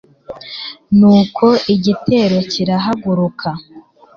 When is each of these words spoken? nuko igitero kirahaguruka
nuko 0.97 1.45
igitero 1.73 2.37
kirahaguruka 2.51 3.49